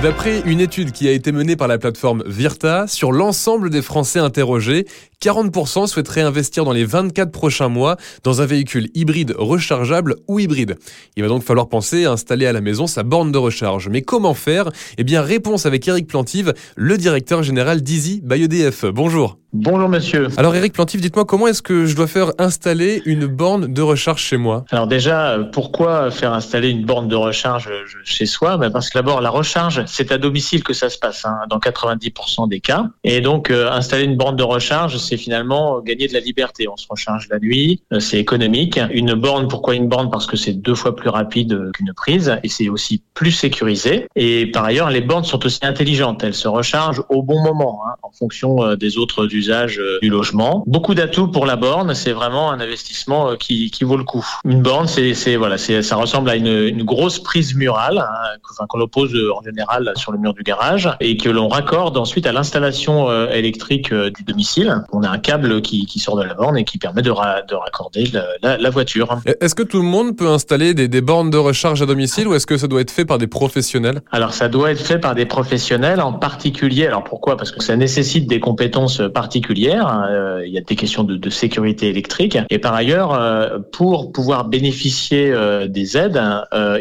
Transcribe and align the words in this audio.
D'après 0.00 0.42
une 0.46 0.60
étude 0.60 0.92
qui 0.92 1.08
a 1.08 1.10
été 1.10 1.32
menée 1.32 1.56
par 1.56 1.66
la 1.66 1.76
plateforme 1.76 2.22
Virta, 2.24 2.86
sur 2.86 3.10
l'ensemble 3.10 3.68
des 3.68 3.82
Français 3.82 4.20
interrogés, 4.20 4.86
40% 5.22 5.86
souhaiteraient 5.86 6.22
investir 6.22 6.64
dans 6.64 6.72
les 6.72 6.84
24 6.84 7.30
prochains 7.30 7.68
mois 7.68 7.96
dans 8.24 8.42
un 8.42 8.46
véhicule 8.46 8.88
hybride 8.94 9.34
rechargeable 9.38 10.16
ou 10.26 10.40
hybride. 10.40 10.76
Il 11.16 11.22
va 11.22 11.28
donc 11.28 11.44
falloir 11.44 11.68
penser 11.68 12.06
à 12.06 12.10
installer 12.10 12.46
à 12.46 12.52
la 12.52 12.60
maison 12.60 12.88
sa 12.88 13.04
borne 13.04 13.30
de 13.30 13.38
recharge. 13.38 13.88
Mais 13.88 14.02
comment 14.02 14.34
faire? 14.34 14.70
Eh 14.98 15.04
bien, 15.04 15.22
réponse 15.22 15.64
avec 15.64 15.86
Eric 15.86 16.08
Plantive, 16.08 16.54
le 16.74 16.98
directeur 16.98 17.44
général 17.44 17.82
d'Easy 17.82 18.20
by 18.24 18.42
EDF. 18.42 18.84
Bonjour. 18.86 19.38
Bonjour 19.54 19.90
monsieur. 19.90 20.28
Alors 20.38 20.54
Eric 20.56 20.72
Plantif, 20.72 21.02
dites-moi 21.02 21.26
comment 21.26 21.46
est-ce 21.46 21.60
que 21.60 21.84
je 21.84 21.94
dois 21.94 22.06
faire 22.06 22.30
installer 22.38 23.02
une 23.04 23.26
borne 23.26 23.70
de 23.70 23.82
recharge 23.82 24.22
chez 24.22 24.38
moi? 24.38 24.64
Alors 24.70 24.86
déjà, 24.86 25.40
pourquoi 25.52 26.10
faire 26.10 26.32
installer 26.32 26.70
une 26.70 26.86
borne 26.86 27.06
de 27.06 27.16
recharge 27.16 27.68
chez 28.02 28.24
soi? 28.24 28.56
Ben 28.56 28.70
Parce 28.70 28.88
que 28.88 28.98
d'abord, 28.98 29.20
la 29.20 29.28
recharge, 29.28 29.84
c'est 29.84 30.10
à 30.10 30.16
domicile 30.16 30.64
que 30.64 30.72
ça 30.72 30.88
se 30.88 30.96
passe, 30.96 31.26
hein, 31.26 31.36
dans 31.50 31.58
90% 31.58 32.48
des 32.48 32.60
cas. 32.60 32.86
Et 33.04 33.20
donc, 33.20 33.50
euh, 33.50 33.70
installer 33.70 34.04
une 34.04 34.16
borne 34.16 34.36
de 34.36 34.42
recharge, 34.42 34.96
c'est 34.96 35.11
finalement 35.16 35.80
gagner 35.80 36.08
de 36.08 36.12
la 36.12 36.20
liberté. 36.20 36.68
On 36.68 36.76
se 36.76 36.86
recharge 36.88 37.28
la 37.30 37.38
nuit, 37.38 37.80
euh, 37.92 38.00
c'est 38.00 38.18
économique. 38.18 38.78
Une 38.92 39.14
borne, 39.14 39.48
pourquoi 39.48 39.74
une 39.74 39.88
borne? 39.88 40.10
Parce 40.10 40.26
que 40.26 40.36
c'est 40.36 40.52
deux 40.52 40.74
fois 40.74 40.94
plus 40.94 41.08
rapide 41.08 41.70
qu'une 41.72 41.92
prise 41.94 42.38
et 42.42 42.48
c'est 42.48 42.68
aussi 42.68 43.02
plus 43.14 43.32
sécurisé. 43.32 44.06
Et 44.16 44.46
par 44.46 44.64
ailleurs, 44.64 44.90
les 44.90 45.00
bornes 45.00 45.24
sont 45.24 45.44
aussi 45.44 45.60
intelligentes. 45.62 46.24
Elles 46.24 46.34
se 46.34 46.48
rechargent 46.48 47.02
au 47.08 47.22
bon 47.22 47.42
moment, 47.42 47.82
hein, 47.86 47.94
en 48.02 48.10
fonction 48.10 48.62
euh, 48.62 48.76
des 48.76 48.98
autres 48.98 49.26
usage 49.34 49.78
euh, 49.78 49.98
du 50.02 50.08
logement. 50.08 50.64
Beaucoup 50.66 50.94
d'atouts 50.94 51.28
pour 51.28 51.46
la 51.46 51.56
borne, 51.56 51.94
c'est 51.94 52.12
vraiment 52.12 52.50
un 52.50 52.60
investissement 52.60 53.30
euh, 53.30 53.36
qui, 53.36 53.70
qui 53.70 53.84
vaut 53.84 53.96
le 53.96 54.04
coup. 54.04 54.26
Une 54.44 54.62
borne, 54.62 54.86
c'est, 54.86 55.14
c'est 55.14 55.36
voilà, 55.36 55.58
c'est, 55.58 55.82
ça 55.82 55.96
ressemble 55.96 56.30
à 56.30 56.36
une, 56.36 56.46
une 56.46 56.82
grosse 56.82 57.18
prise 57.18 57.54
murale, 57.54 57.98
hein, 57.98 58.66
qu'on 58.68 58.80
oppose 58.80 59.14
euh, 59.14 59.32
en 59.34 59.42
général 59.42 59.92
sur 59.96 60.12
le 60.12 60.18
mur 60.18 60.34
du 60.34 60.42
garage 60.42 60.88
et 61.00 61.16
que 61.16 61.28
l'on 61.28 61.48
raccorde 61.48 61.96
ensuite 61.96 62.26
à 62.26 62.32
l'installation 62.32 63.10
électrique 63.30 63.92
du 63.92 64.22
domicile. 64.24 64.82
A 65.02 65.10
un 65.10 65.18
câble 65.18 65.62
qui, 65.62 65.86
qui 65.86 65.98
sort 65.98 66.16
de 66.16 66.22
la 66.22 66.34
borne 66.34 66.56
et 66.58 66.64
qui 66.64 66.78
permet 66.78 67.02
de, 67.02 67.10
de 67.10 67.54
raccorder 67.54 68.10
la, 68.42 68.56
la, 68.58 68.70
voiture. 68.70 69.20
Est-ce 69.40 69.54
que 69.54 69.62
tout 69.62 69.78
le 69.78 69.84
monde 69.84 70.16
peut 70.16 70.28
installer 70.28 70.74
des, 70.74 70.88
des 70.88 71.00
bornes 71.00 71.30
de 71.30 71.38
recharge 71.38 71.82
à 71.82 71.86
domicile 71.86 72.28
ou 72.28 72.34
est-ce 72.34 72.46
que 72.46 72.56
ça 72.56 72.66
doit 72.66 72.80
être 72.80 72.90
fait 72.90 73.04
par 73.04 73.18
des 73.18 73.26
professionnels? 73.26 74.02
Alors 74.12 74.34
ça 74.34 74.48
doit 74.48 74.70
être 74.70 74.80
fait 74.80 74.98
par 74.98 75.14
des 75.14 75.26
professionnels 75.26 76.00
en 76.00 76.12
particulier. 76.12 76.86
Alors 76.86 77.04
pourquoi? 77.04 77.36
Parce 77.36 77.50
que 77.50 77.62
ça 77.62 77.76
nécessite 77.76 78.28
des 78.28 78.40
compétences 78.40 78.98
particulières 78.98 79.32
particulière. 79.32 80.06
Euh, 80.10 80.42
il 80.46 80.52
y 80.52 80.58
a 80.58 80.60
des 80.60 80.76
questions 80.76 81.04
de, 81.04 81.16
de 81.16 81.30
sécurité 81.30 81.88
électrique. 81.88 82.36
Et 82.50 82.58
par 82.58 82.74
ailleurs, 82.74 83.14
euh, 83.14 83.58
pour 83.72 84.12
pouvoir 84.12 84.44
bénéficier 84.44 85.30
euh, 85.30 85.68
des 85.68 85.96
aides, 85.96 86.20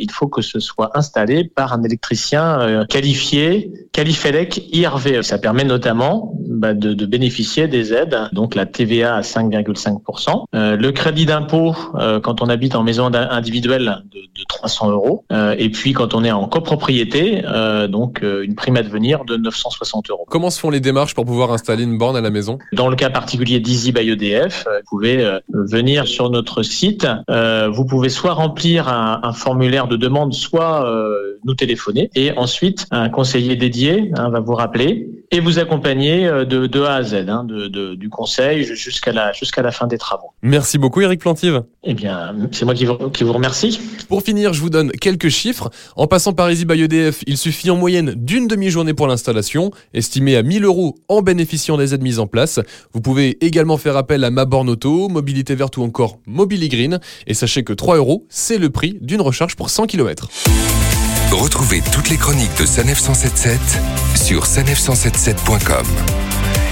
il 0.00 0.10
faut 0.10 0.26
que 0.26 0.42
ce 0.42 0.58
soit 0.58 0.90
installé 0.94 1.44
par 1.44 1.72
un 1.72 1.82
électricien 1.82 2.86
qualifié, 2.88 3.70
Qualifelec 3.92 4.62
IRV. 4.72 5.22
Ça 5.22 5.38
permet 5.38 5.64
notamment 5.64 6.34
bah, 6.48 6.74
de, 6.74 6.94
de, 6.94 7.06
bénéficier 7.06 7.68
des 7.68 7.92
aides, 7.92 8.09
donc 8.32 8.54
la 8.54 8.66
TVA 8.66 9.16
à 9.16 9.20
5,5%, 9.20 10.44
le 10.52 10.90
crédit 10.90 11.26
d'impôt 11.26 11.74
quand 12.22 12.42
on 12.42 12.48
habite 12.48 12.74
en 12.74 12.82
maison 12.82 13.10
individuelle 13.12 14.02
de, 14.12 14.20
de 14.20 14.44
300 14.48 14.90
euros, 14.90 15.24
et 15.58 15.70
puis 15.70 15.92
quand 15.92 16.14
on 16.14 16.24
est 16.24 16.32
en 16.32 16.48
copropriété, 16.48 17.42
donc 17.88 18.22
une 18.22 18.54
prime 18.54 18.76
à 18.76 18.82
devenir 18.82 19.24
de 19.24 19.36
960 19.36 20.10
euros. 20.10 20.24
Comment 20.28 20.50
se 20.50 20.60
font 20.60 20.70
les 20.70 20.80
démarches 20.80 21.14
pour 21.14 21.24
pouvoir 21.24 21.52
installer 21.52 21.84
une 21.84 21.98
borne 21.98 22.16
à 22.16 22.20
la 22.20 22.30
maison? 22.30 22.58
Dans 22.72 22.88
le 22.88 22.96
cas 22.96 23.10
particulier 23.10 23.60
d'Easy 23.60 23.92
by 23.92 24.10
EDF, 24.10 24.66
euh, 24.66 24.78
vous 24.78 24.98
pouvez 24.98 25.24
euh, 25.24 25.38
venir 25.52 26.06
sur 26.06 26.30
notre 26.30 26.62
site. 26.62 27.06
Euh, 27.28 27.68
vous 27.68 27.84
pouvez 27.84 28.08
soit 28.08 28.32
remplir 28.32 28.88
un, 28.88 29.32
formulaire 29.32 29.86
de 29.86 29.96
demande, 29.96 30.34
soit 30.34 30.84
nous 31.44 31.54
téléphoner. 31.54 32.10
Et 32.14 32.32
ensuite, 32.36 32.86
un 32.90 33.08
conseiller 33.08 33.56
dédié 33.56 34.10
hein, 34.16 34.28
va 34.30 34.40
vous 34.40 34.54
rappeler 34.54 35.08
et 35.30 35.40
vous 35.40 35.58
accompagner 35.58 36.26
de, 36.28 36.66
de 36.66 36.82
A 36.82 36.94
à 36.94 37.02
Z, 37.02 37.14
hein, 37.28 37.44
de, 37.44 37.68
de, 37.68 37.94
du 37.94 38.08
conseil 38.08 38.64
jusqu'à 38.64 39.12
la, 39.12 39.32
jusqu'à 39.32 39.62
la 39.62 39.70
fin 39.70 39.86
des 39.86 39.98
travaux. 39.98 40.32
Merci 40.42 40.78
beaucoup 40.78 41.00
Eric 41.00 41.20
Plantive. 41.20 41.62
Eh 41.84 41.94
bien, 41.94 42.34
c'est 42.52 42.64
moi 42.64 42.74
qui 42.74 42.84
vous, 42.84 42.96
qui 43.10 43.24
vous 43.24 43.32
remercie. 43.32 43.80
Pour 44.08 44.22
finir, 44.22 44.52
je 44.52 44.60
vous 44.60 44.70
donne 44.70 44.90
quelques 44.92 45.28
chiffres. 45.28 45.70
En 45.96 46.06
passant 46.06 46.32
par 46.32 46.50
Easy 46.50 46.64
by 46.64 46.82
EDF, 46.82 47.22
il 47.26 47.36
suffit 47.36 47.70
en 47.70 47.76
moyenne 47.76 48.14
d'une 48.16 48.48
demi-journée 48.48 48.94
pour 48.94 49.06
l'installation, 49.06 49.70
estimée 49.94 50.36
à 50.36 50.42
1000 50.42 50.64
euros 50.64 50.96
en 51.08 51.22
bénéficiant 51.22 51.76
des 51.76 51.94
aides 51.94 52.02
mises 52.02 52.18
en 52.18 52.26
place. 52.26 52.60
Vous 52.92 53.00
pouvez 53.00 53.38
également 53.44 53.76
faire 53.76 53.96
appel 53.96 54.24
à 54.24 54.30
Ma 54.30 54.44
Borne 54.44 54.68
Auto, 54.68 55.08
Mobilité 55.08 55.54
Verte 55.54 55.76
ou 55.76 55.82
encore 55.82 56.18
Mobili 56.26 56.68
Green. 56.68 56.98
Et 57.26 57.34
sachez 57.34 57.62
que 57.62 57.72
3 57.72 57.96
euros, 57.96 58.26
c'est 58.28 58.58
le 58.58 58.70
prix 58.70 58.98
d'une 59.00 59.20
recharge 59.20 59.56
pour 59.56 59.70
100 59.70 59.86
km. 59.86 60.28
Retrouvez 61.32 61.80
toutes 61.92 62.10
les 62.10 62.16
chroniques 62.16 62.58
de 62.58 62.66
Sanef 62.66 62.98
177 62.98 63.60
sur 64.30 64.44
sanef177.com. 64.44 66.69